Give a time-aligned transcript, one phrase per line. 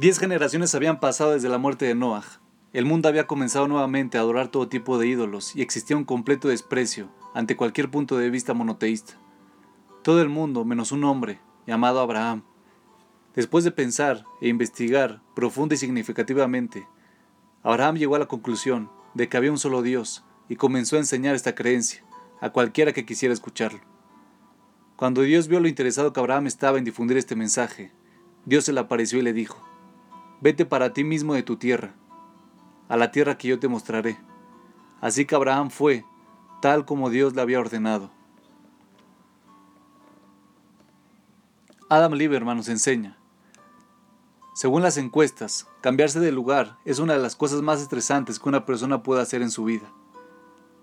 [0.00, 2.24] Diez generaciones habían pasado desde la muerte de Noah.
[2.72, 6.48] El mundo había comenzado nuevamente a adorar todo tipo de ídolos y existía un completo
[6.48, 9.18] desprecio ante cualquier punto de vista monoteísta.
[10.02, 12.44] Todo el mundo, menos un hombre, llamado Abraham.
[13.34, 16.88] Después de pensar e investigar profunda y significativamente,
[17.62, 21.34] Abraham llegó a la conclusión de que había un solo Dios y comenzó a enseñar
[21.34, 22.02] esta creencia
[22.40, 23.80] a cualquiera que quisiera escucharlo.
[24.96, 27.92] Cuando Dios vio lo interesado que Abraham estaba en difundir este mensaje,
[28.46, 29.62] Dios se le apareció y le dijo,
[30.42, 31.92] Vete para ti mismo de tu tierra,
[32.88, 34.18] a la tierra que yo te mostraré.
[35.02, 36.04] Así que Abraham fue,
[36.62, 38.10] tal como Dios le había ordenado.
[41.90, 43.18] Adam Lieberman nos enseña.
[44.54, 48.64] Según las encuestas, cambiarse de lugar es una de las cosas más estresantes que una
[48.64, 49.92] persona puede hacer en su vida.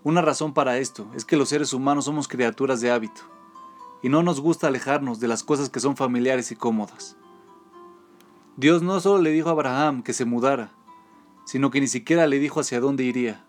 [0.04, 3.22] Una razón para esto es que los seres humanos somos criaturas de hábito,
[4.04, 7.18] y no nos gusta alejarnos de las cosas que son familiares y cómodas.
[8.58, 10.72] Dios no solo le dijo a Abraham que se mudara,
[11.46, 13.46] sino que ni siquiera le dijo hacia dónde iría.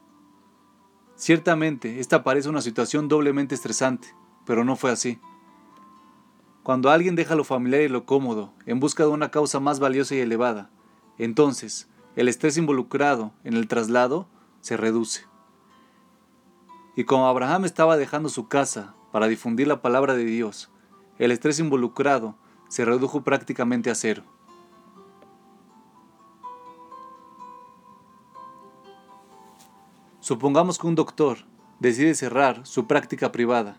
[1.16, 4.14] Ciertamente, esta parece una situación doblemente estresante,
[4.44, 5.18] pero no fue así.
[6.62, 10.14] Cuando alguien deja lo familiar y lo cómodo en busca de una causa más valiosa
[10.14, 10.68] y elevada,
[11.16, 14.28] entonces el estrés involucrado en el traslado
[14.60, 15.24] se reduce.
[16.96, 20.70] Y como Abraham estaba dejando su casa para difundir la palabra de Dios,
[21.18, 22.36] el estrés involucrado
[22.68, 24.37] se redujo prácticamente a cero.
[30.28, 31.38] Supongamos que un doctor
[31.80, 33.78] decide cerrar su práctica privada,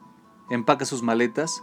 [0.50, 1.62] empaca sus maletas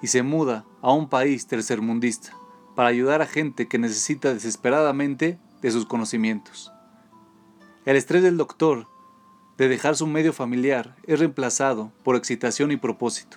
[0.00, 2.32] y se muda a un país tercermundista
[2.74, 6.72] para ayudar a gente que necesita desesperadamente de sus conocimientos.
[7.84, 8.86] El estrés del doctor
[9.58, 13.36] de dejar su medio familiar es reemplazado por excitación y propósito.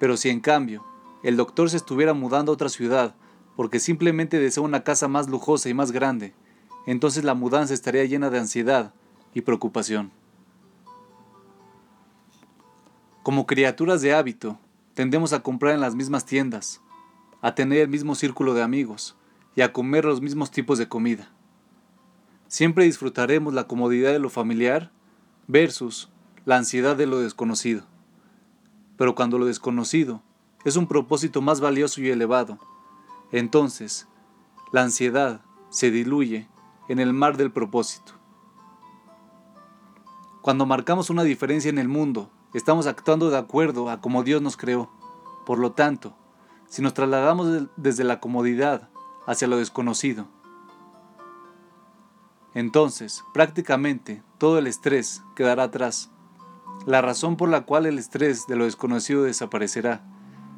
[0.00, 0.84] Pero si en cambio
[1.22, 3.14] el doctor se estuviera mudando a otra ciudad
[3.54, 6.34] porque simplemente desea una casa más lujosa y más grande,
[6.86, 8.94] entonces la mudanza estaría llena de ansiedad
[9.34, 10.10] y preocupación.
[13.22, 14.58] Como criaturas de hábito,
[14.94, 16.80] tendemos a comprar en las mismas tiendas,
[17.42, 19.16] a tener el mismo círculo de amigos
[19.54, 21.30] y a comer los mismos tipos de comida.
[22.48, 24.90] Siempre disfrutaremos la comodidad de lo familiar
[25.46, 26.10] versus
[26.44, 27.84] la ansiedad de lo desconocido.
[28.96, 30.22] Pero cuando lo desconocido
[30.64, 32.58] es un propósito más valioso y elevado,
[33.30, 34.08] entonces
[34.72, 36.48] la ansiedad se diluye
[36.88, 38.17] en el mar del propósito.
[40.42, 44.56] Cuando marcamos una diferencia en el mundo, estamos actuando de acuerdo a como Dios nos
[44.56, 44.88] creó.
[45.44, 46.14] Por lo tanto,
[46.68, 48.88] si nos trasladamos desde la comodidad
[49.26, 50.26] hacia lo desconocido,
[52.54, 56.10] entonces prácticamente todo el estrés quedará atrás.
[56.86, 60.02] La razón por la cual el estrés de lo desconocido desaparecerá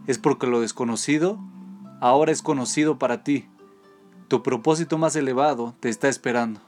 [0.07, 1.39] es porque lo desconocido
[2.01, 3.49] ahora es conocido para ti.
[4.29, 6.61] Tu propósito más elevado te está esperando.